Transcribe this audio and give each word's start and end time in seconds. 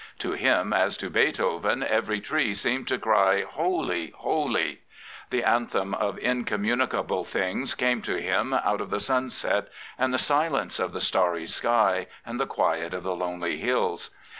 To 0.17 0.31
him, 0.31 0.73
as 0.73 0.97
to 0.97 1.11
Beethoven, 1.11 1.83
every 1.83 2.19
tree 2.21 2.55
seemed 2.55 2.87
to 2.87 2.97
cry 2.97 3.43
Holy, 3.43 4.11
holy 4.17 4.71
I" 4.71 4.77
The 5.29 5.43
anthem 5.43 5.93
of 5.93 6.17
incommunicable 6.17 7.23
things 7.23 7.75
came 7.75 8.01
to 8.01 8.19
him 8.19 8.51
out 8.51 8.81
of 8.81 8.89
the 8.89 8.99
sunset 8.99 9.67
and 9.99 10.11
the 10.11 10.17
silence 10.17 10.79
of 10.79 10.93
the 10.93 11.01
starry 11.01 11.45
sky 11.45 12.07
and 12.25 12.39
the 12.39 12.47
quiet 12.47 12.95
of 12.95 13.03
the 13.03 13.13
lonely 13.15 13.59
hills. 13.59 14.09